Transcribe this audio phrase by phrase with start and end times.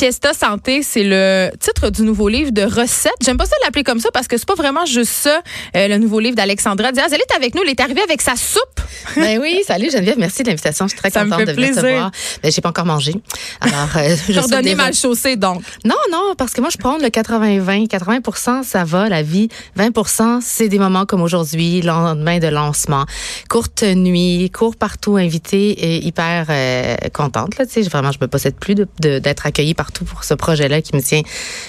[0.00, 3.12] Fiesta Santé, c'est le titre du nouveau livre de recettes.
[3.22, 5.42] J'aime pas ça l'appeler comme ça parce que c'est pas vraiment juste ça,
[5.76, 7.12] euh, le nouveau livre d'Alexandra Diaz.
[7.12, 8.80] Elle est avec nous, elle est arrivée avec sa soupe.
[9.14, 10.86] Ben oui, salut Geneviève, merci de l'invitation.
[10.86, 12.10] Je suis très Ça me contente fait de venir te voir.
[12.42, 13.12] Ben, j'ai pas encore mangé.
[13.60, 15.60] Alors, euh, je suis mal chaussée, donc.
[15.84, 17.86] Non, non, parce que moi, je prends le 80-20.
[17.86, 19.50] 80 ça va, la vie.
[19.78, 23.04] 20% c'est des moments comme aujourd'hui, lendemain de lancement.
[23.50, 27.58] Courte nuit, cours partout, invité et hyper euh, contente.
[27.58, 30.94] Là, tu sais, vraiment, je me possède plus d'être accueillie partout pour ce projet-là qui
[30.96, 31.22] me tient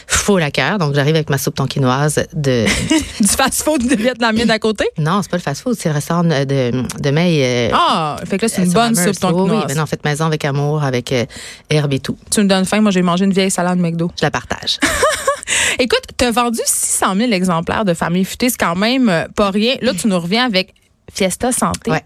[0.08, 0.78] full à cœur.
[0.78, 2.66] Donc, j'arrive avec ma soupe tonkinoise de...
[3.22, 4.86] Du fast-food de vietnamien d'à côté?
[4.98, 7.40] non, c'est pas le fast-food, c'est le restaurant de, de, May.
[7.44, 9.86] euh, Ah, fait que là, c'est une sur bonne soupe, ton Oui, oui, ben non,
[9.86, 11.26] faites maison avec amour, avec euh,
[11.70, 12.18] herbe et tout.
[12.32, 12.82] Tu me donnes faim.
[12.82, 14.12] Moi, j'ai mangé une vieille salade McDo.
[14.20, 14.80] Je la partage.
[15.80, 18.50] Écoute, tu as vendu 600 000 exemplaires de Famille Futée.
[18.50, 19.76] C'est quand même euh, pas rien.
[19.82, 20.74] Là, tu nous reviens avec
[21.14, 21.92] Fiesta Santé.
[21.92, 22.04] Ouais.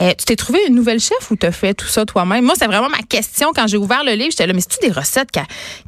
[0.00, 2.44] Euh, tu t'es trouvé une nouvelle chef ou t'as fait tout ça toi-même?
[2.44, 4.30] Moi, c'est vraiment ma question quand j'ai ouvert le livre.
[4.30, 5.44] J'étais là, mais c'est-tu des recettes qu'elle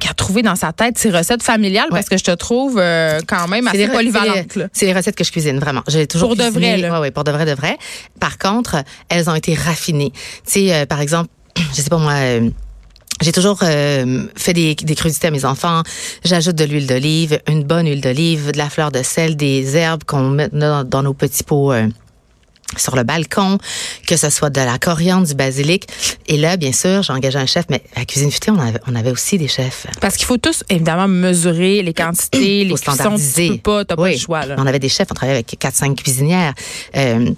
[0.09, 1.87] a trouvées dans sa tête, ces recettes familiales?
[1.89, 4.57] Parce que je te trouve euh, quand même assez polyvalente.
[4.73, 5.81] c'est les recettes que je cuisine, vraiment.
[5.87, 6.93] J'ai toujours Pour de vrai, là.
[6.93, 7.77] Ouais, ouais, pour de vrai, de vrai.
[8.19, 10.11] Par contre, elles ont été raffinées.
[10.11, 10.19] Tu
[10.67, 11.29] sais, euh, par exemple,
[11.75, 12.13] je sais pas moi.
[13.21, 15.81] j'ai toujours euh, fait des, des crudités à mes enfants.
[16.23, 20.03] J'ajoute de l'huile d'olive, une bonne huile d'olive, de la fleur de sel, des herbes
[20.05, 21.73] qu'on met dans, dans nos petits pots.
[21.73, 21.87] euh,
[22.77, 23.57] sur le balcon,
[24.07, 25.87] que ce soit de la coriandre, du basilic.
[26.27, 28.95] Et là, bien sûr, j'ai engagé un chef, mais à Cuisine Futée, on avait, on
[28.95, 29.87] avait aussi des chefs.
[30.01, 33.03] Parce qu'il faut tous, évidemment, mesurer les quantités, les cuissons.
[33.45, 34.45] Tu peux pas, t'as pas le choix.
[34.45, 34.55] Là.
[34.57, 36.53] On avait des chefs, on travaillait avec 4-5 cuisinières.
[36.95, 37.31] Euh,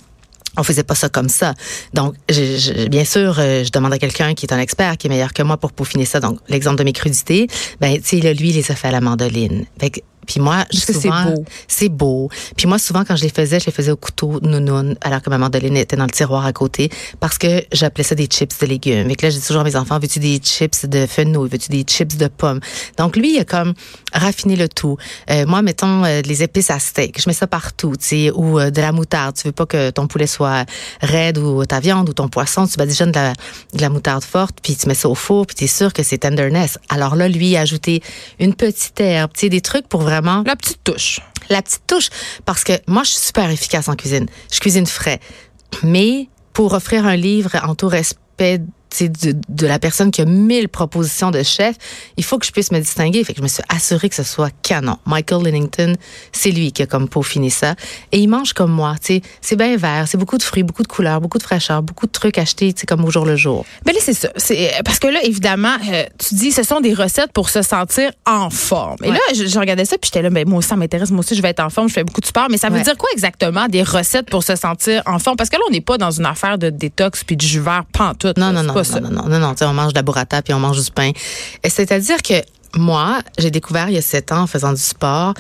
[0.58, 1.54] on faisait pas ça comme ça.
[1.94, 5.08] Donc, je, je- bien sûr, euh, je demande à quelqu'un qui est un expert, qui
[5.08, 6.20] est meilleur que moi pour peaufiner ça.
[6.20, 7.48] Donc, l'exemple de mes crudités,
[7.80, 9.66] ben, tu sais, lui, il les a fait à la mandoline.
[9.80, 10.02] Fait que-
[10.32, 11.44] puis moi, Parce que c'est beau.
[11.68, 12.30] C'est beau.
[12.56, 15.30] Puis moi, souvent, quand je les faisais, je les faisais au couteau nounoun, alors que
[15.30, 18.66] ma mandoline était dans le tiroir à côté, parce que j'appelais ça des chips de
[18.66, 19.10] légumes.
[19.10, 21.50] Et que là, je dis toujours à mes enfants, veux-tu des chips de fenouil?
[21.50, 22.62] Veux-tu des chips de pommes?
[22.98, 23.74] Donc, lui, il a comme
[24.14, 24.96] raffiné le tout.
[25.30, 28.58] Euh, moi, mettons, euh, les épices à steak, je mets ça partout, tu sais, ou
[28.58, 29.36] euh, de la moutarde.
[29.36, 30.66] Tu veux pas que ton poulet soit
[31.02, 33.34] raide ou ta viande ou ton poisson, tu badigeonnes de la,
[33.74, 36.04] de la moutarde forte, puis tu mets ça au four, puis tu es sûr que
[36.04, 36.78] c'est tenderness.
[36.88, 38.02] Alors là, lui, il a ajouté
[38.40, 41.20] une petite herbe, tu sais, des trucs pour vraiment La petite touche.
[41.50, 42.10] la petite touche
[42.46, 44.28] parce que moi je suis super efficace en cuisine.
[44.52, 45.20] Je cuisine frais.
[45.84, 48.62] Mais pour offrir un livre en tout respect
[49.00, 51.76] de, de la personne qui a mille propositions de chef,
[52.18, 53.24] il faut que je puisse me distinguer.
[53.24, 54.98] Fait que je me suis assurée que ce soit canon.
[55.06, 55.96] Michael Lennington,
[56.32, 57.76] c'est lui qui a comme peaufiné ça.
[58.12, 59.22] Et il mange comme moi, tu sais.
[59.42, 62.12] C'est bien vert, c'est beaucoup de fruits, beaucoup de couleurs, beaucoup de fraîcheur, beaucoup de
[62.12, 63.66] trucs achetés, tu sais, comme au jour le jour.
[63.86, 64.30] Ben là, c'est ça.
[64.36, 68.12] C'est parce que là, évidemment, euh, tu dis, ce sont des recettes pour se sentir
[68.26, 68.98] en forme.
[69.04, 69.14] Et Ouais.
[69.16, 71.12] là, je, je regardais ça, puis j'étais là, ben moi aussi, ça m'intéresse.
[71.12, 71.88] Moi aussi, je vais être en forme.
[71.90, 72.48] Je fais beaucoup de sport.
[72.50, 72.84] Mais ça veut Ouais.
[72.84, 75.38] dire quoi exactement des recettes pour se sentir en forme?
[75.38, 77.84] Parce que là, on n'est pas dans une affaire de détox puis de jus vert
[77.94, 78.38] pantoute.
[78.38, 78.52] Non, là.
[78.64, 80.82] non, non, pas non, non, non, non, on mange de la burrata puis on mange
[80.84, 81.12] du pain.
[81.64, 82.42] C'est-à-dire que
[82.76, 85.34] moi, j'ai découvert il y a sept ans en faisant du sport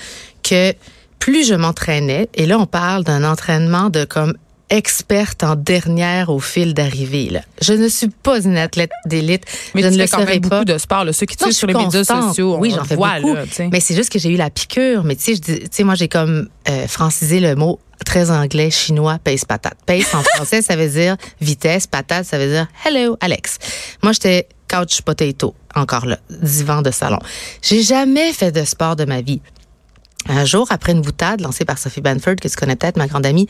[0.44, 0.74] que
[1.20, 4.34] plus je m'entraînais, et là, on parle d'un entraînement de comme
[4.72, 7.30] experte en dernière au fil d'arrivée.
[7.62, 9.44] Je ne suis pas une athlète d'élite.
[9.76, 10.66] Mais je tu ne fais le quand même serai beaucoup pas.
[10.66, 11.04] de sport.
[11.04, 11.14] Là.
[11.14, 12.30] Ceux qui te suivent sur les suis médias constante.
[12.30, 13.20] sociaux, oui, j'en fais voit.
[13.20, 13.36] beaucoup.
[13.36, 15.04] Là, mais c'est juste que j'ai eu la piqûre.
[15.04, 19.78] Mais tu sais, moi j'ai comme euh, francisé le mot très anglais, chinois, pace patate.
[19.86, 21.86] Pace en français, ça veut dire vitesse.
[21.86, 23.58] Patate, ça veut dire hello, Alex.
[24.02, 27.20] Moi, j'étais couch potato, encore là, divan de salon.
[27.62, 29.42] J'ai jamais fait de sport de ma vie.
[30.30, 33.26] Un jour, après une boutade lancée par Sophie Banford, que tu connais peut-être, ma grande
[33.26, 33.48] amie,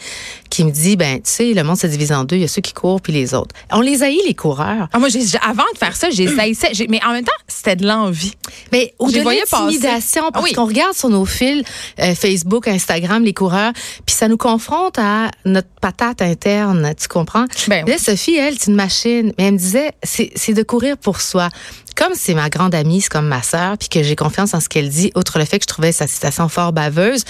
[0.50, 2.38] qui me dit, ben, tu sais, le monde se divise en deux.
[2.38, 3.54] Il y a ceux qui courent puis les autres.
[3.72, 4.88] On les haït, les coureurs.
[4.94, 6.70] Ah, moi, j'ai- avant de faire ça, j'ai haïssais.
[6.74, 8.34] J'ai- Mais en même temps, c'était de l'envie.
[8.72, 10.54] Mais ou Je les de l'intimidation, parce oui.
[10.54, 11.64] qu'on regarde sur nos fils
[12.00, 13.74] euh, Facebook, Instagram, les coureurs,
[14.06, 17.46] puis ça nous confronte à notre patate interne, tu comprends?
[17.68, 19.34] Ben Là, Sophie, elle, c'est une machine.
[19.38, 21.50] Mais elle me disait, c'est de courir pour soi.
[21.96, 24.70] Comme c'est ma grande amie, c'est comme ma sœur, puis que j'ai confiance en ce
[24.70, 27.24] qu'elle dit, outre le fait que je trouvais sa citation fort baveuse,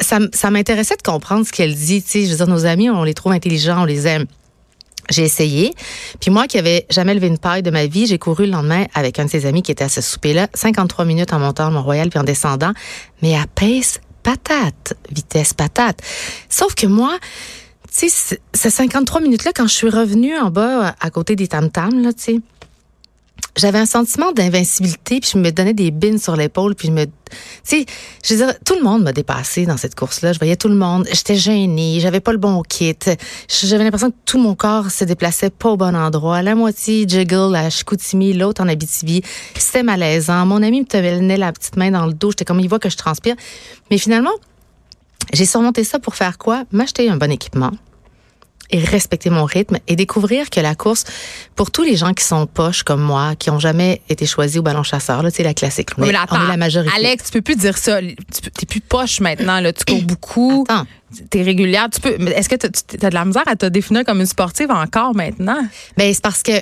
[0.00, 2.02] ça, m'intéressait de comprendre ce qu'elle dit.
[2.02, 4.26] Tu sais, je veux dire, nos amis, on les trouve intelligents, on les aime.
[5.08, 5.72] J'ai essayé.
[6.20, 8.86] Puis moi, qui avais jamais levé une paille de ma vie, j'ai couru le lendemain
[8.94, 12.08] avec un de ses amis qui était à ce souper-là, 53 minutes en montant Mont-Royal
[12.08, 12.72] puis en descendant,
[13.22, 16.00] mais à pace patate, vitesse patate.
[16.48, 17.16] Sauf que moi,
[17.96, 22.02] tu sais, ces 53 minutes-là, quand je suis revenue en bas, à côté des tam-tams,
[22.02, 22.40] là, tu sais,
[23.56, 27.04] j'avais un sentiment d'invincibilité, puis je me donnais des bines sur l'épaule, puis je me...
[27.06, 27.10] Tu
[27.64, 27.86] sais,
[28.24, 30.32] je veux dire, tout le monde m'a dépassé dans cette course-là.
[30.32, 31.08] Je voyais tout le monde.
[31.12, 32.94] J'étais gênée, j'avais pas le bon kit.
[33.48, 36.42] J'avais l'impression que tout mon corps se déplaçait pas au bon endroit.
[36.42, 39.22] La moitié jiggle à Chicoutimi, l'autre en Abitibi.
[39.56, 40.46] C'était malaisant.
[40.46, 42.30] Mon ami me tenait la petite main dans le dos.
[42.30, 43.34] J'étais comme, il voit que je transpire.
[43.90, 44.34] Mais finalement,
[45.32, 46.64] j'ai surmonté ça pour faire quoi?
[46.70, 47.72] M'acheter un bon équipement
[48.70, 51.04] et respecter mon rythme et découvrir que la course,
[51.54, 54.62] pour tous les gens qui sont poches comme moi, qui ont jamais été choisis au
[54.62, 55.90] ballon chasseur, là, c'est la classique.
[55.98, 56.92] On, est, la majorité.
[56.96, 58.00] Alex, tu peux plus dire ça.
[58.00, 59.60] Tu n'es plus poche maintenant.
[59.60, 59.72] Là.
[59.72, 60.64] Tu cours beaucoup.
[60.68, 60.86] Attends.
[61.30, 61.88] Tu es régulière.
[61.92, 62.16] Tu peux.
[62.28, 65.60] Est-ce que tu as de la misère à te définir comme une sportive encore maintenant?
[65.96, 66.52] Ben, c'est parce que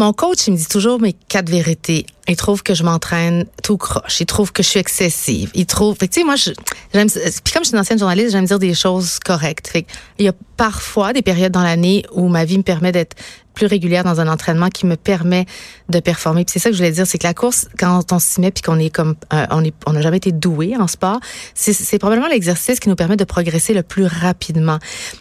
[0.00, 2.06] mon coach, il me dit toujours mes quatre vérités.
[2.26, 4.20] Il trouve que je m'entraîne tout croche.
[4.20, 5.50] Il trouve que je suis excessive.
[5.54, 8.46] Il trouve, fait tu sais, moi, j'aime, puis comme je suis une ancienne journaliste, j'aime
[8.46, 9.68] dire des choses correctes.
[9.68, 9.86] Fait
[10.18, 13.14] il y a parfois des périodes dans l'année où ma vie me permet d'être
[13.52, 15.44] plus régulière dans un entraînement qui me permet
[15.90, 16.46] de performer.
[16.46, 18.50] Puis c'est ça que je voulais dire, c'est que la course, quand on s'y met
[18.50, 21.20] puis qu'on est comme, euh, on est, on n'a jamais été doué en sport,
[21.54, 24.78] c'est probablement l'exercice qui nous permet de progresser le plus rapidement.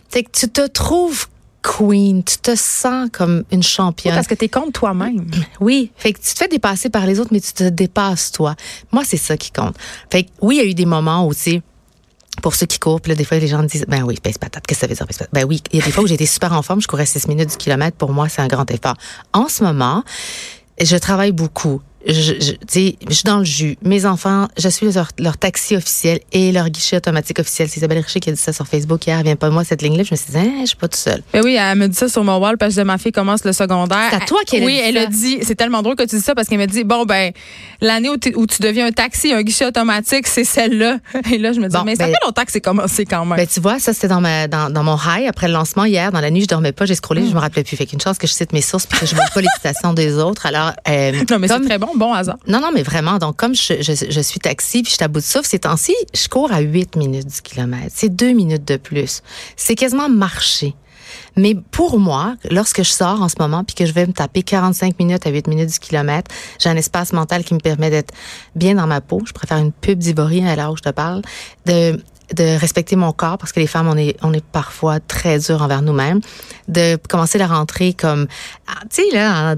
[0.08, 1.28] C'est que tu te trouves
[1.62, 4.16] queen, tu te sens comme une championne.
[4.16, 5.30] parce que tu es contre toi-même.
[5.60, 8.56] Oui, fait que tu te fais dépasser par les autres, mais tu te dépasses toi.
[8.92, 9.76] Moi, c'est ça qui compte.
[10.10, 11.62] Fait que oui, il y a eu des moments aussi
[12.42, 14.66] pour ceux qui courent, puis là, des fois, les gens disent, ben oui, pèse patate,
[14.66, 16.54] qu'est-ce que ça veut dire, Ben oui, il y a des fois où j'étais super
[16.54, 18.96] en forme, je courais 6 minutes du kilomètre, pour moi, c'est un grand effort.
[19.34, 20.04] En ce moment,
[20.82, 23.78] je travaille beaucoup je, je, je suis dans le jus.
[23.82, 24.88] Mes enfants, je suis
[25.18, 27.68] leur, taxi officiel et leur guichet automatique officiel.
[27.70, 29.22] C'est Isabelle Richer qui a dit ça sur Facebook hier.
[29.24, 30.04] Vient pas moi cette ligne-là.
[30.04, 31.22] Je me suis dit, hein, je suis pas tout seul.
[31.34, 33.54] Ben oui, elle me dit ça sur mon wall parce que ma fille commence le
[33.54, 34.10] secondaire.
[34.12, 35.40] C'est à toi qu'elle Oui, dit elle a dit.
[35.42, 37.32] C'est tellement drôle que tu dis ça parce qu'elle me dit, bon ben,
[37.82, 41.00] l'année où, où, tu deviens un taxi, un guichet automatique, c'est celle-là.
[41.32, 43.38] Et là, je me dis, mais ça ben fait longtemps que c'est commencé quand même.
[43.38, 46.12] Ben tu vois, ça c'était dans ma dans, dans, mon high après le lancement hier.
[46.12, 47.76] Dans la nuit, je dormais pas, j'ai scrollé, je me rappelais plus.
[47.76, 49.94] Fait qu'une chance que je cite mes sources puis que je vois pas les citations
[49.94, 50.46] des autres.
[50.46, 52.38] Alors, euh, non mais c'est très bon, bon hasard.
[52.48, 55.26] Non non mais vraiment, donc comme je, suis taxi puis je suis à bout de
[55.26, 57.92] souffle, ces temps-ci, je cours à 8 minutes du kilomètre.
[57.94, 59.22] C'est deux minutes de plus.
[59.56, 60.76] C'est quasiment marcher.
[61.36, 64.44] Mais pour moi, lorsque je sors en ce moment puis que je vais me taper
[64.44, 68.14] 45 minutes à 8 minutes du kilomètre, j'ai un espace mental qui me permet d'être
[68.56, 69.22] bien dans ma peau.
[69.26, 71.22] Je préfère une pub d'Ivory à l'heure où je te parle.
[71.66, 72.00] De
[72.36, 75.62] de respecter mon corps parce que les femmes on est on est parfois très dur
[75.62, 76.22] envers nous-mêmes
[76.68, 78.28] de commencer la rentrée comme
[78.68, 79.56] ah, tu sais là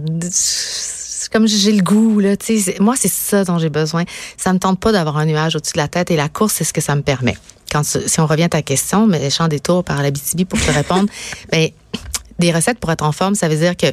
[1.30, 2.36] comme j'ai le goût là,
[2.80, 4.04] moi c'est ça dont j'ai besoin.
[4.38, 6.64] Ça me tente pas d'avoir un nuage au-dessus de la tête et la course c'est
[6.64, 7.38] ce que ça me permet.
[7.72, 10.60] Quand si on revient à ta question, mais champ des tours par la BTB pour
[10.60, 11.10] te répondre,
[11.52, 11.70] ben
[12.40, 13.88] des recettes pour être en forme, ça veut dire que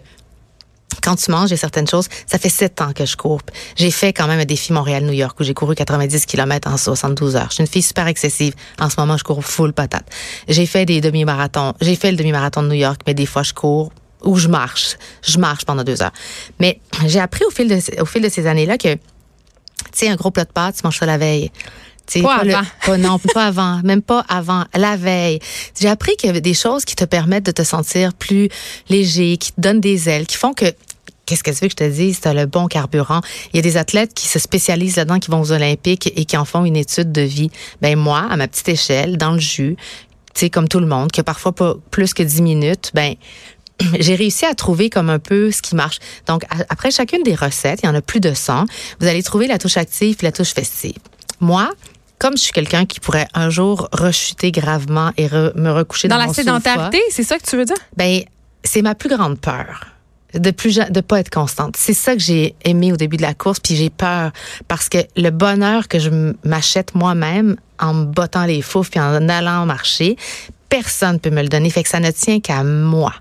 [1.02, 2.08] quand tu manges, a certaines choses.
[2.26, 3.40] Ça fait sept ans que je cours.
[3.76, 7.36] J'ai fait quand même un défi Montréal-New York où j'ai couru 90 km en 72
[7.36, 7.46] heures.
[7.50, 8.54] Je suis une fille super excessive.
[8.80, 10.06] En ce moment, je cours full patate.
[10.48, 11.74] J'ai fait des demi-marathons.
[11.80, 13.92] J'ai fait le demi-marathon de New York, mais des fois, je cours
[14.22, 14.96] où je marche.
[15.22, 16.12] Je marche pendant deux heures.
[16.58, 19.00] Mais j'ai appris au fil de, au fil de ces années-là que, tu
[19.92, 21.50] sais, un gros plat de pâtes, tu manges ça la veille.
[22.22, 22.98] pas, avant.
[22.98, 25.38] non, pas avant, même pas avant, la veille.
[25.78, 28.48] J'ai appris qu'il y avait des choses qui te permettent de te sentir plus
[28.88, 30.66] léger, qui te donnent des ailes, qui font que
[31.28, 32.22] Qu'est-ce que tu veux que je te dise?
[32.22, 33.20] Tu as le bon carburant.
[33.52, 36.38] Il y a des athlètes qui se spécialisent là-dedans, qui vont aux Olympiques et qui
[36.38, 37.50] en font une étude de vie.
[37.82, 39.76] Ben moi, à ma petite échelle, dans le jus,
[40.32, 43.14] tu sais, comme tout le monde, qui a parfois pas plus que 10 minutes, ben
[44.00, 45.98] j'ai réussi à trouver comme un peu ce qui marche.
[46.26, 48.64] Donc, après chacune des recettes, il y en a plus de 100,
[49.00, 50.98] vous allez trouver la touche active et la touche festive.
[51.40, 51.70] Moi,
[52.18, 56.26] comme je suis quelqu'un qui pourrait un jour rechuter gravement et me recoucher dans, dans
[56.26, 57.76] la sédentarité, c'est ça que tu veux dire?
[57.96, 58.22] Ben,
[58.64, 59.86] c'est ma plus grande peur
[60.34, 61.76] de plus de pas être constante.
[61.76, 64.30] C'est ça que j'ai aimé au début de la course, puis j'ai peur
[64.66, 66.10] parce que le bonheur que je
[66.44, 70.16] m'achète moi-même en me bottant les foufs puis en allant marcher,
[70.68, 71.70] personne peut me le donner.
[71.70, 73.14] Fait que ça ne tient qu'à moi.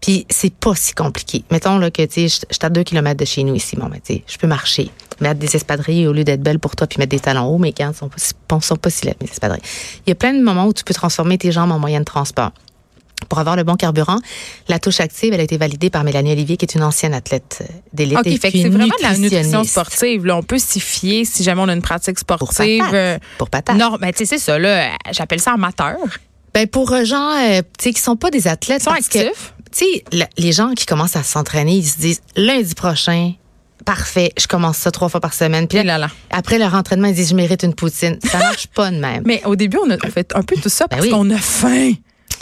[0.00, 1.44] Puis c'est pas si compliqué.
[1.50, 3.86] Mettons là que tu sais, je suis à deux kilomètres de chez nous ici, bon,
[3.86, 4.90] ben, je peux marcher,
[5.20, 7.58] mettre des espadrilles au lieu d'être belle pour toi, puis mettre des talons hauts.
[7.58, 9.62] Mes gants sont pas, sont pas si laides, mes espadrilles.
[10.06, 12.04] Il y a plein de moments où tu peux transformer tes jambes en moyen de
[12.04, 12.52] transport.
[13.28, 14.18] Pour avoir le bon carburant,
[14.68, 17.58] la touche active, elle a été validée par Mélanie Olivier, qui est une ancienne athlète
[17.60, 18.16] euh, d'élite.
[18.16, 20.24] OK, fait que c'est vraiment de la nutrition sportive.
[20.24, 22.82] Là, on peut s'y fier si jamais on a une pratique sportive.
[23.36, 23.76] Pour patate.
[23.76, 24.58] Non, mais tu sais, c'est ça.
[24.58, 25.98] Là, j'appelle ça amateur.
[26.54, 29.54] Ben pour euh, gens euh, sais qui sont pas des athlètes sont actifs?
[29.72, 33.32] Tu sais les gens qui commencent à s'entraîner, ils se disent lundi prochain
[33.84, 35.66] Parfait, je commence ça trois fois par semaine.
[35.66, 36.10] Puis là, là.
[36.30, 38.18] après leur entraînement, ils disent je mérite une poutine.
[38.22, 39.22] Ça marche pas de même.
[39.24, 41.92] Mais au début, on a fait un peu tout ça ben parce qu'on a faim.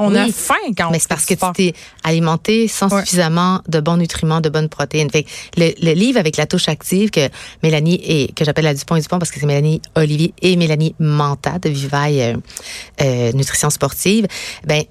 [0.01, 1.75] On a faim quand on Mais c'est parce que tu t'es
[2.05, 5.11] alimenté sans suffisamment de bons nutriments, de bonnes protéines.
[5.11, 5.27] Fait
[5.57, 7.29] le, le, livre avec la touche active que
[7.63, 10.95] Mélanie et que j'appelle la Dupont et Dupont parce que c'est Mélanie Olivier et Mélanie
[10.99, 12.37] Manta de Vivaille euh,
[13.01, 14.27] euh, Nutrition Sportive,
[14.65, 14.85] ben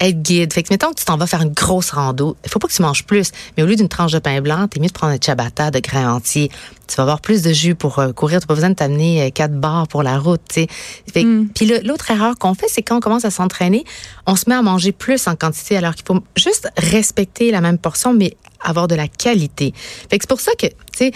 [0.00, 0.52] être guide.
[0.52, 2.72] Fait que mettons que tu t'en vas faire une grosse rando, il faut pas que
[2.72, 5.12] tu manges plus, mais au lieu d'une tranche de pain blanc, t'es mieux de prendre
[5.12, 6.50] un ciabatta de grains entiers.
[6.86, 9.30] Tu vas avoir plus de jus pour euh, courir, tu pas besoin de t'amener euh,
[9.30, 10.66] quatre barres pour la route, tu
[11.14, 11.24] sais.
[11.24, 11.48] Mm.
[11.54, 13.84] Puis l'autre erreur qu'on fait, c'est quand on commence à s'entraîner,
[14.26, 17.78] on se met à manger plus en quantité alors qu'il faut juste respecter la même
[17.78, 19.72] portion mais avoir de la qualité.
[20.10, 21.12] Fait que c'est pour ça que tu sais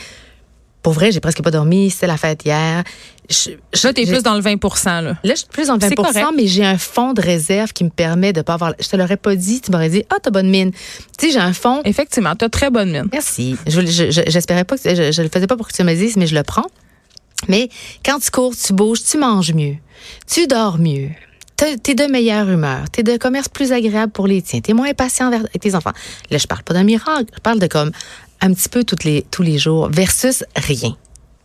[0.89, 1.91] pour vrai, j'ai presque pas dormi.
[1.91, 2.83] C'était la fête hier.
[3.29, 3.51] Je,
[3.85, 5.03] là, t'es plus dans le 20 là.
[5.03, 7.91] Là, je suis plus dans le 20% mais j'ai un fonds de réserve qui me
[7.91, 8.73] permet de pas avoir.
[8.81, 10.71] Je te l'aurais pas dit, tu m'aurais dit, ah, oh, t'as bonne mine.
[11.19, 11.83] Tu sais, j'ai un fonds.
[11.85, 13.07] Effectivement, t'as très bonne mine.
[13.13, 13.59] Merci.
[13.67, 16.35] J'espérais pas que je, je le faisais pas pour que tu me dises, mais je
[16.35, 16.69] le prends.
[17.49, 17.69] Mais
[18.03, 19.77] quand tu cours, tu bouges, tu manges mieux,
[20.27, 21.11] tu dors mieux,
[21.83, 25.31] t'es de meilleure humeur, t'es de commerce plus agréable pour les tiens, t'es moins patient
[25.31, 25.93] avec tes enfants.
[26.31, 27.91] Là, je parle pas d'un miracle, je parle de comme
[28.41, 30.97] un petit peu toutes les, tous les jours versus rien.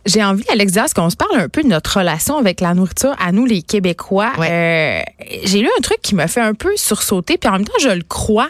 [0.06, 3.16] J'ai envie, Alex Diaz, qu'on se parle un peu de notre relation avec la nourriture
[3.18, 4.32] à nous, les Québécois.
[4.38, 5.00] Euh,
[5.44, 7.88] j'ai lu un truc qui m'a fait un peu sursauter, puis en même temps, je
[7.88, 8.48] le crois.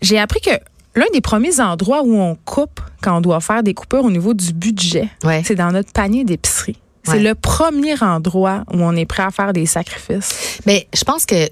[0.00, 0.50] J'ai appris que
[0.94, 4.32] l'un des premiers endroits où on coupe quand on doit faire des coupures au niveau
[4.32, 5.08] du budget,
[5.44, 6.78] c'est dans notre panier d'épicerie.
[7.04, 10.60] C'est le premier endroit où on est prêt à faire des sacrifices.
[10.66, 11.48] Mais je pense que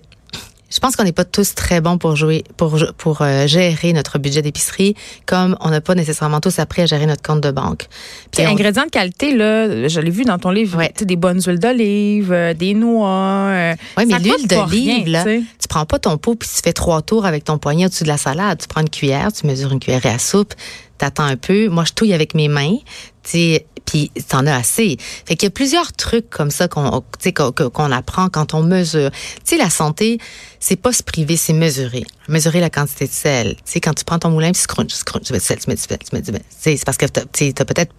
[0.70, 4.18] je pense qu'on n'est pas tous très bons pour jouer, pour pour euh, gérer notre
[4.18, 4.94] budget d'épicerie,
[5.26, 7.86] comme on n'a pas nécessairement tous appris à gérer notre compte de banque.
[8.30, 10.92] Puis ingrédients de qualité là, je l'ai vu dans ton livre, ouais.
[11.00, 13.08] des bonnes huiles d'olive, euh, des noix.
[13.08, 17.02] Euh, oui, mais l'huile d'olive là, tu prends pas ton pot puis tu fais trois
[17.02, 18.58] tours avec ton poignet au-dessus de la salade.
[18.60, 20.54] Tu prends une cuillère, tu mesures une cuillère à soupe,
[20.98, 21.68] t'attends un peu.
[21.68, 22.76] Moi, je touille avec mes mains.
[23.22, 23.60] Tu
[23.90, 24.96] puis t'en as assez.
[25.26, 29.10] Fait qu'il y a plusieurs trucs comme ça qu'on qu'on apprend quand on mesure.
[29.10, 30.18] Tu sais, la santé,
[30.60, 32.04] c'est pas se priver, c'est mesurer.
[32.28, 33.56] Mesurer la quantité de sel.
[33.56, 34.92] Tu sais, quand tu prends ton moulin, puis tu crunches,
[35.24, 36.42] tu mets du sel, tu mets du sel, tu mets du sel.
[36.78, 37.92] C'est parce que tu as peut-être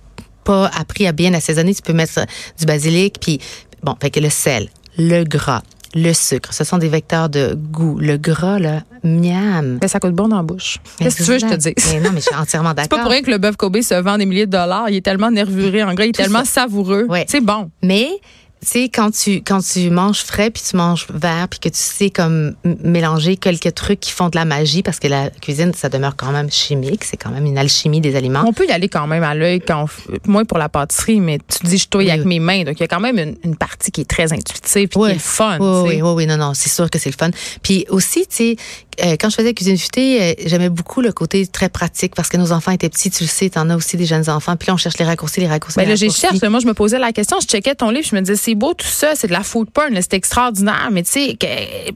[0.46, 1.76] pas appris à bien assaisonner.
[1.76, 2.26] Tu peux mettre
[2.58, 3.40] du basilic, puis
[3.84, 5.62] bon, fait que le sel, le gras,
[5.96, 6.54] le sucre.
[6.54, 7.98] Ce sont des vecteurs de goût.
[8.00, 9.80] Le gras, là, miam.
[9.82, 10.78] Mais ça coûte bon dans la bouche.
[10.98, 11.94] Qu'est-ce que tu veux que je te dise?
[11.94, 12.84] Mais non, mais je suis entièrement d'accord.
[12.92, 14.90] C'est pas pour rien que le bœuf Kobe se vend des milliers de dollars.
[14.90, 15.84] Il est tellement nervuré.
[15.84, 17.08] En gras, il est tellement savoureux.
[17.28, 17.70] C'est bon.
[17.84, 18.10] Mais
[18.62, 21.80] tu sais, quand tu, quand tu manges frais, puis tu manges vert, puis que tu
[21.80, 25.90] sais comme mélanger quelques trucs qui font de la magie, parce que la cuisine, ça
[25.90, 28.44] demeure quand même chimique, c'est quand même une alchimie des aliments.
[28.46, 29.88] On peut y aller quand même à l'œil, quand
[30.28, 32.84] moins pour la pâtisserie, mais tu dis je touille avec mes mains, donc il y
[32.84, 35.58] a quand même une, partie qui est très intuitive, puis qui est le fun.
[35.60, 37.32] Oui, oui, oui, non, non, c'est sûr que c'est le fun.
[37.64, 38.56] Puis aussi, tu sais,
[39.04, 42.38] euh, quand je faisais cuisine futée, euh, j'aimais beaucoup le côté très pratique parce que
[42.38, 44.56] nos enfants étaient petits, tu le sais, t'en as aussi des jeunes enfants.
[44.56, 45.78] Puis là, on cherche les raccourcis, les raccourcis.
[45.78, 46.48] Ben là, j'ai cherché.
[46.50, 48.74] Moi, je me posais la question, je checkais ton livre, je me disais, c'est beau
[48.74, 50.90] tout ça, c'est de la food porn, c'est extraordinaire.
[50.92, 51.38] Mais tu sais,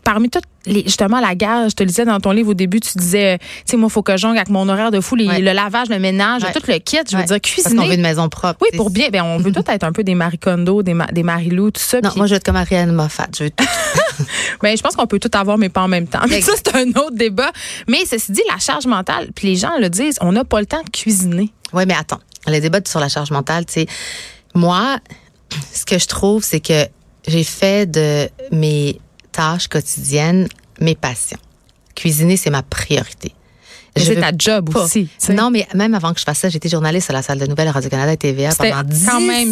[0.03, 2.97] parmi toutes justement la guerre, je te le disais dans ton livre au début, tu
[2.97, 5.89] disais, tu sais, moi, il faut que jongle avec mon horaire de fou, le lavage,
[5.89, 6.97] le ménage, tout le kit.
[7.09, 7.75] Je veux dire, cuisiner.
[7.75, 8.59] Parce qu'on veut une maison propre.
[8.61, 9.09] Oui, pour bien.
[9.09, 12.01] Ben, on veut tout être un peu des Marie Kondo, des, des Marie-Lou, tout ça.
[12.01, 13.27] Non, moi, je veux être comme Ariane Moffat.
[13.37, 13.65] Je veux tout.
[14.61, 16.21] ben, je pense qu'on peut tout avoir, mais pas en même temps.
[16.29, 17.51] Mais ça, c'est un autre débat.
[17.87, 20.65] Mais ceci dit, la charge mentale, puis les gens le disent, on n'a pas le
[20.65, 21.51] temps de cuisiner.
[21.73, 22.19] Oui, mais attends.
[22.47, 23.87] Le débat sur la charge mentale, tu sais,
[24.53, 24.99] moi,
[25.73, 26.85] ce que je trouve, c'est que
[27.27, 28.99] j'ai fait de mes
[29.35, 30.47] tâches quotidiennes
[30.79, 31.39] mes passions.
[31.93, 33.33] Cuisiner, c'est ma priorité.
[33.97, 35.07] C'est ta job aussi.
[35.29, 37.69] Non, mais même avant que je fasse ça, j'étais journaliste à la salle de nouvelles
[37.69, 39.49] Radio-Canada et TVA pendant 17 quand même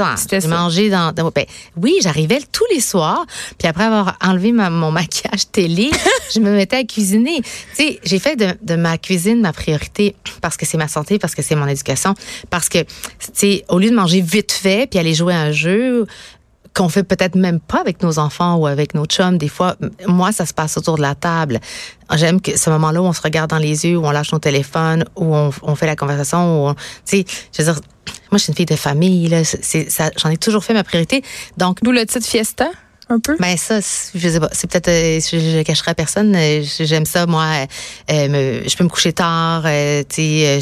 [0.00, 0.14] ans.
[0.30, 1.12] J'ai mangé dans...
[1.12, 1.44] Ben,
[1.76, 3.26] oui, j'arrivais tous les soirs,
[3.58, 5.90] puis après avoir enlevé mon maquillage télé,
[6.34, 7.42] je me mettais à cuisiner.
[7.42, 11.18] Tu sais, j'ai fait de, de, ma cuisine ma priorité parce que c'est ma santé,
[11.18, 12.14] parce que c'est mon éducation,
[12.48, 12.86] parce que, tu
[13.34, 16.06] sais, au lieu de manger vite fait puis aller jouer à un jeu,
[16.74, 19.38] qu'on fait peut-être même pas avec nos enfants ou avec nos chums.
[19.38, 19.76] Des fois,
[20.06, 21.60] moi, ça se passe autour de la table.
[22.14, 24.38] J'aime que ce moment-là où on se regarde dans les yeux, où on lâche nos
[24.38, 27.80] téléphones, où on, on fait la conversation, où tu sais, je veux dire,
[28.30, 29.42] moi, je suis une fille de famille, là.
[30.16, 31.22] J'en ai toujours fait ma priorité.
[31.58, 31.82] Donc.
[31.82, 32.70] D'où le titre Fiesta?
[33.12, 33.36] Un peu?
[33.38, 33.78] Ben ça,
[34.14, 34.48] je sais pas.
[34.52, 36.34] C'est peut-être, euh, je, je cacherai à personne.
[36.34, 37.66] Euh, j'aime ça, moi.
[38.10, 39.64] Euh, je peux me coucher tard.
[40.08, 40.60] si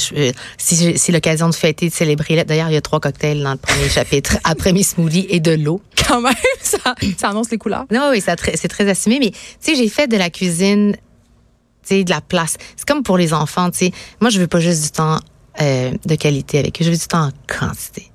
[0.58, 2.44] c'est l'occasion de fêter, de célébrer.
[2.44, 4.36] D'ailleurs, il y a trois cocktails dans le premier chapitre.
[4.44, 5.80] Après mes smoothies et de l'eau.
[6.06, 7.86] Quand même, ça, ça annonce les couleurs.
[7.90, 9.18] Non, oui, c'est très assumé.
[9.20, 10.98] Mais tu sais, j'ai fait de la cuisine, tu
[11.82, 12.56] sais, de la place.
[12.76, 13.70] C'est comme pour les enfants.
[13.70, 15.18] Tu sais, moi, je veux pas juste du temps
[15.58, 16.84] de qualité avec eux.
[16.84, 18.10] Je veux du temps en quantité.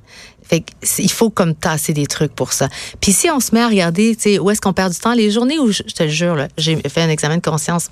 [0.47, 0.63] Fait
[0.99, 2.69] il faut comme tasser des trucs pour ça.
[3.01, 5.13] Puis si on se met à regarder, tu sais, où est-ce qu'on perd du temps,
[5.13, 7.89] les journées où, je te le jure, j'ai fait un examen de conscience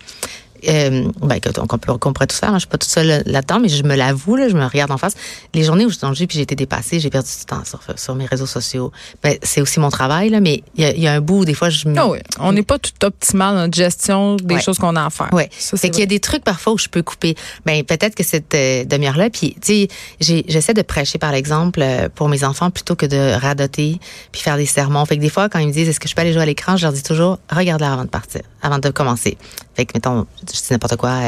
[0.67, 2.49] euh, ben, qu'on peut, qu'on pourrait tout faire.
[2.49, 2.55] Hein.
[2.55, 4.97] Je suis pas toute seule là-dedans, mais je me l'avoue, là, je me regarde en
[4.97, 5.15] face.
[5.53, 7.45] Les journées où je suis dans le jus puis j'ai été dépassée, j'ai perdu du
[7.45, 8.91] temps sur, sur mes réseaux sociaux.
[9.21, 11.53] Ben, c'est aussi mon travail, là, mais il y, y, a un bout où des
[11.53, 11.97] fois, je me...
[11.97, 12.19] Ah oui.
[12.39, 15.29] On n'est pas tout optimal dans notre gestion des choses qu'on a à faire.
[15.31, 15.43] Oui.
[15.57, 17.35] C'est qu'il y a des trucs parfois où je peux couper.
[17.65, 19.87] Ben, peut-être que cette euh, demi-heure-là, puis, tu
[20.19, 23.99] sais, j'essaie de prêcher par l'exemple euh, pour mes enfants plutôt que de radoter
[24.31, 25.05] puis faire des sermons.
[25.05, 26.45] Fait que des fois, quand ils me disent, est-ce que je peux aller jouer à
[26.45, 29.37] l'écran, je leur dis toujours, regarde-la avant de partir, avant de commencer.
[29.75, 31.19] Fait que, mettons, je dis n'importe quoi,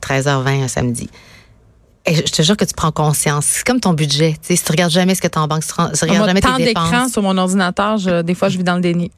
[0.00, 1.10] 13h20 euh, un samedi.
[2.06, 3.44] Et je te jure que tu prends conscience.
[3.44, 4.36] C'est comme ton budget.
[4.40, 6.40] Tu sais, si tu regardes jamais ce que tu en banque, si tu regardes jamais
[6.40, 6.58] tes dépenses.
[6.58, 9.10] d'écran sur mon ordinateur, des fois, je vis dans le déni.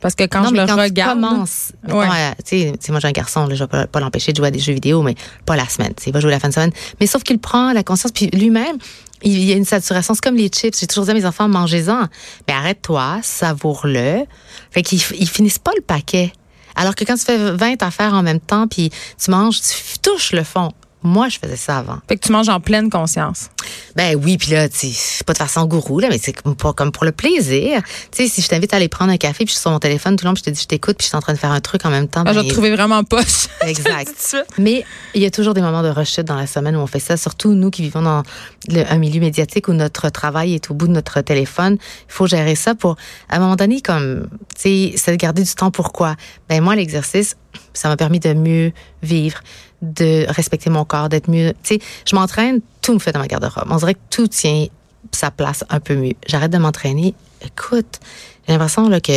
[0.00, 1.18] Parce que quand je le regarde.
[1.18, 2.34] Tu commences, ouais.
[2.46, 4.60] tu sais, moi j'ai un garçon, là, je vais pas, l'empêcher de jouer à des
[4.60, 5.92] jeux vidéo, mais pas la semaine.
[6.06, 6.70] Il va jouer la fin de semaine.
[7.00, 8.76] Mais sauf qu'il prend la conscience, puis lui-même,
[9.22, 10.14] il y a une saturation.
[10.14, 10.78] C'est comme les chips.
[10.78, 12.06] J'ai toujours dit à mes enfants, mangez-en.
[12.46, 14.24] Mais arrête-toi, savoure-le.
[14.70, 16.32] Fait qu'ils ils finissent pas le paquet.
[16.78, 18.90] Alors que quand tu fais 20 affaires en même temps, puis
[19.22, 20.70] tu manges, tu touches le fond.
[21.02, 21.98] Moi, je faisais ça avant.
[22.08, 23.50] Fait que tu manges en pleine conscience.
[23.96, 24.88] Ben oui, puis là, tu
[25.26, 27.82] pas de façon gourou, là, mais c'est comme pour, comme pour le plaisir.
[28.10, 29.78] Tu sais, si je t'invite à aller prendre un café, puis je suis sur mon
[29.78, 31.32] téléphone tout le long, puis je te dis, je t'écoute, puis je suis en train
[31.32, 32.22] de faire un truc en même temps.
[32.26, 33.48] Ah, je ben, vais te trouver vraiment poche.
[33.62, 34.36] Exact.
[34.58, 37.00] mais il y a toujours des moments de rechute dans la semaine où on fait
[37.00, 38.22] ça, surtout nous qui vivons dans
[38.68, 41.76] le- un milieu médiatique où notre travail est au bout de notre téléphone.
[41.80, 42.96] Il faut gérer ça pour,
[43.28, 46.16] à un moment donné, comme, tu sais, c'est de garder du temps pour quoi?
[46.48, 47.36] Ben moi, l'exercice,
[47.72, 49.40] ça m'a permis de mieux vivre,
[49.82, 51.52] de respecter mon corps, d'être mieux.
[51.62, 53.68] Tu sais, je m'entraîne, tout me fait dans ma garde-robe.
[53.70, 54.66] On dirait que tout tient
[55.12, 56.14] sa place un peu mieux.
[56.26, 57.14] J'arrête de m'entraîner.
[57.42, 58.00] Écoute,
[58.46, 59.12] j'ai l'impression là, que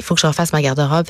[0.00, 1.06] il faut que je refasse ma garde-robe.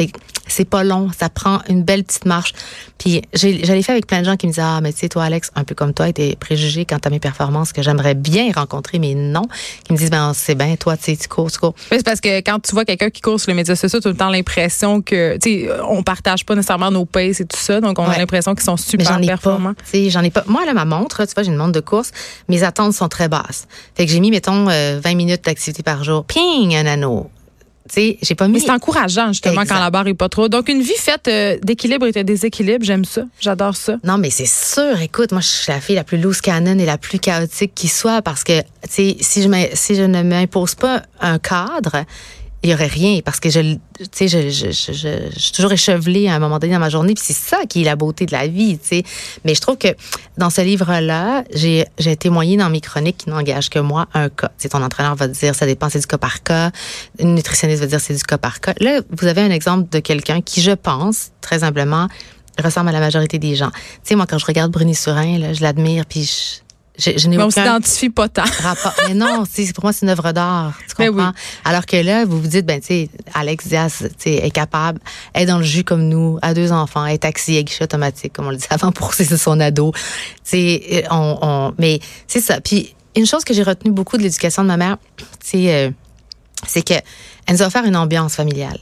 [0.47, 2.53] C'est pas long, ça prend une belle petite marche.
[2.99, 5.25] Puis l'ai fait avec plein de gens qui me disaient ah mais tu sais toi
[5.25, 8.99] Alex un peu comme toi tes préjugés quant à mes performances que j'aimerais bien rencontrer
[8.99, 9.45] mais non
[9.85, 12.21] qui me disent ben c'est bien toi tu sais tu cours tu cours c'est parce
[12.21, 14.19] que quand tu vois quelqu'un qui court sur les médias sociaux, tu as tout le
[14.19, 17.99] temps l'impression que, tu sais, on partage pas nécessairement nos paces et tout ça, donc
[17.99, 19.75] on a l'impression qu'ils sont super ai performants.
[19.91, 20.45] Tu j'en ai pas.
[20.47, 22.13] Moi, là, ma montre, tu vois, j'ai une montre de course.
[22.49, 23.67] Mes attentes sont très basses.
[23.95, 26.25] Fait que j'ai mis, mettons, euh, 20 minutes d'activité par jour.
[26.25, 27.31] Ping, un anneau.
[27.93, 28.55] Tu sais, j'ai pas mis.
[28.55, 29.75] Mais c'est encourageant, justement, Exact.
[29.75, 30.49] quand la barre est pas trop.
[30.49, 33.23] Donc, une vie faite euh, d'équilibre et de déséquilibre, j'aime ça.
[33.41, 33.97] J'adore ça.
[34.05, 35.01] Non, mais c'est sûr.
[35.01, 37.89] Écoute, moi, je suis la fille la plus loose cannon et la plus chaotique qui
[37.89, 42.05] soit parce que, tu sais, si je, si je ne m'impose pas un cadre,
[42.63, 43.79] il y aurait rien parce que je, tu
[44.13, 47.15] sais, je, je, je, je- suis toujours échevelée à un moment donné dans ma journée,
[47.15, 49.03] puis c'est ça qui est la beauté de la vie, tu sais.
[49.45, 49.89] Mais je trouve que
[50.37, 54.49] dans ce livre-là, j'ai, j'ai témoigné dans mes chroniques qui n'engagent que moi un cas.
[54.49, 56.71] Tu sais, ton entraîneur va dire ça dépend, c'est du cas par cas.
[57.19, 58.75] Une nutritionniste va dire c'est du cas par cas.
[58.81, 62.09] Là, vous avez un exemple de quelqu'un qui, je pense, très humblement,
[62.63, 63.71] ressemble à la majorité des gens.
[63.71, 66.61] Tu sais, moi, quand je regarde Bruni Surin, là, je l'admire, puis je,
[67.01, 68.45] je, je n'ai Mais on s'identifie pas tant.
[68.63, 68.95] rapport.
[69.09, 70.79] Mais non, pour moi, c'est une œuvre d'art.
[70.89, 71.29] Tu Mais comprends?
[71.29, 71.61] oui.
[71.65, 75.01] Alors que là, vous vous dites, ben, tu sais, Alex Diaz, est capable,
[75.35, 78.47] est dans le jus comme nous, a deux enfants, est taxi à guichet automatique, comme
[78.47, 79.93] on le disait avant, pour c'est son ado.
[79.95, 80.01] Tu
[80.45, 82.61] sais, on, on, mais c'est ça.
[82.61, 84.97] Puis, une chose que j'ai retenue beaucoup de l'éducation de ma mère,
[85.43, 85.91] c'est, euh,
[86.67, 86.95] c'est que
[87.47, 88.79] elle nous a offert une ambiance familiale.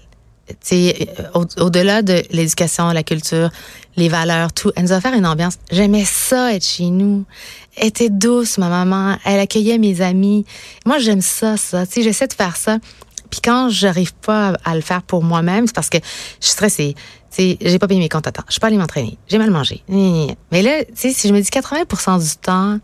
[0.72, 0.92] Euh,
[1.34, 3.50] au- au-delà de l'éducation, la culture,
[3.96, 5.54] les valeurs, tout, elle nous a offert une ambiance.
[5.70, 7.24] J'aimais ça être chez nous.
[7.76, 9.16] Elle était douce, ma maman.
[9.24, 10.44] Elle accueillait mes amis.
[10.86, 11.86] Moi, j'aime ça, ça.
[11.86, 12.78] Tu sais, j'essaie de faire ça.
[13.30, 16.94] Puis quand j'arrive pas à le faire pour moi-même, c'est parce que je suis stressée.
[17.30, 18.44] Tu sais, j'ai pas payé mes comptes à temps.
[18.46, 19.18] Je suis pas allée m'entraîner.
[19.28, 19.82] J'ai mal mangé.
[19.88, 22.78] Mais là, tu sais, si je me dis 80% du temps,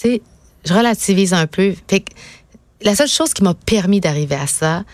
[0.00, 0.22] tu sais,
[0.64, 1.74] je relativise un peu.
[1.88, 2.12] Fait que
[2.82, 4.84] la seule chose qui m'a permis d'arriver à ça,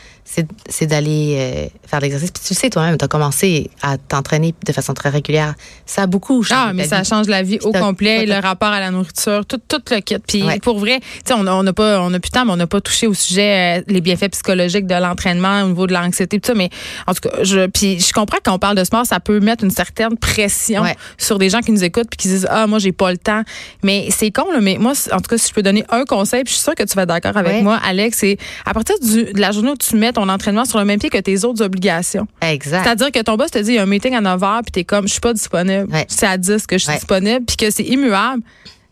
[0.69, 2.31] c'est d'aller euh, faire l'exercice.
[2.31, 5.55] Puis tu le sais toi-même, tu as commencé à t'entraîner de façon très régulière.
[5.87, 6.61] Ça a beaucoup changé.
[6.69, 7.09] Ah, mais ça vie.
[7.09, 10.17] change la vie au complet, le rapport à la nourriture, tout, tout le kit.
[10.27, 10.59] Puis Ouais.
[10.61, 12.67] pour vrai, tu sais, on n'a pas, on a plus de temps, mais on n'a
[12.67, 16.47] pas touché au sujet euh, les bienfaits psychologiques de l'entraînement au niveau de l'anxiété, tout
[16.49, 16.55] ça.
[16.55, 16.71] Mais
[17.07, 19.41] en tout cas, je, puis je comprends que quand on parle de sport, ça peut
[19.41, 20.97] mettre une certaine pression Ouais.
[21.19, 23.43] sur des gens qui nous écoutent puis qui disent ah moi j'ai pas le temps.
[23.83, 26.45] Mais c'est con là, mais moi en tout cas si je peux donner un conseil,
[26.45, 27.63] puis je suis sûre que tu vas être d'accord avec Ouais.
[27.63, 30.79] moi, Alex, c'est à partir du- de la journée où tu mets ton entraînement sur
[30.79, 32.27] le même pied que tes autres obligations.
[32.43, 32.83] Exact.
[32.85, 34.73] C'est-à-dire que ton boss te dit il y a un meeting à 9 h puis
[34.73, 35.93] t'es comme je suis pas disponible.
[35.93, 36.07] Ouais.
[36.09, 36.97] C'est à 10 que je suis Ouais.
[36.97, 38.43] disponible puis que c'est immuable.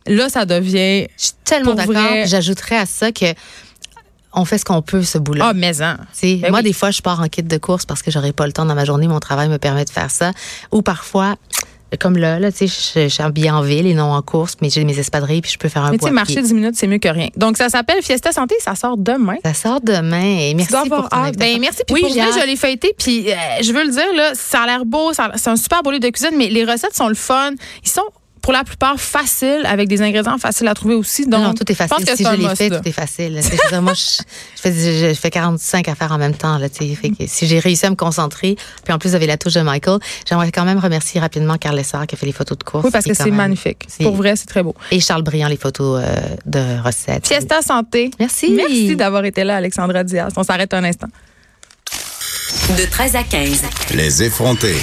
[0.07, 1.95] Là, ça devient Je suis tellement d'accord.
[2.25, 3.27] J'ajouterais à ça que
[4.33, 5.49] on fait ce qu'on peut ce bout-là.
[5.51, 5.95] ah maison.
[6.13, 6.65] Tu sais, Ben moi, oui.
[6.65, 8.75] des fois, je pars en kit de course parce que j'aurais pas le temps dans
[8.75, 9.09] ma journée.
[9.09, 10.33] Mon travail me permet de faire ça.
[10.71, 11.37] Ou parfois,
[11.97, 14.69] comme là, là, tu sais, je, suis habillée en ville et non en course, mais
[14.69, 16.87] j'ai mes espadrilles puis je peux faire un Mais tu sais marcher 10 minutes, c'est
[16.87, 17.29] mieux que rien.
[17.37, 19.37] Donc ça s'appelle Fiesta Santé, ça sort demain.
[19.45, 21.31] Ça sort demain et merci pour avoir ton.
[21.39, 21.83] Ben, merci.
[21.87, 22.95] Puis oui, pour vrai, je l'ai feuilleté.
[22.99, 25.13] Puis euh, je veux le dire, là, ça a l'air beau.
[25.13, 27.53] C'est un super beau livre de cuisine, mais les recettes sont le fun.
[27.85, 28.03] Ils sont
[28.43, 31.27] pour la plupart faciles, avec des ingrédients faciles à trouver aussi.
[31.27, 32.07] Donc, Non, non, tout est je pense facile.
[32.07, 32.81] que Si je l'ai fait, là.
[32.81, 33.41] tout est facile.
[33.43, 34.23] Je veux dire, moi, je,
[34.57, 36.59] je fais, je, je fais 45 affaires en même temps.
[36.59, 36.95] Là, tu sais.
[36.95, 39.55] fait que si j'ai réussi à me concentrer, puis en plus, vous avez la touche
[39.55, 39.99] de Michael,
[40.29, 42.85] j'aimerais quand même remercier rapidement Carl Lessard qui a fait les photos de course.
[42.85, 43.85] Oui, parce que c'est magnifique.
[43.89, 44.75] c'est- Pour vrai, c'est très beau.
[44.91, 47.27] Et Charles Briand, les photos euh, de recettes.
[47.27, 48.11] Fiesta Santé.
[48.19, 48.51] Merci.
[48.53, 50.33] Merci d'avoir été là, Alexandra Diaz.
[50.37, 51.09] On s'arrête un instant.
[52.79, 53.63] De 13 à 15.
[53.95, 54.77] Les effrontés.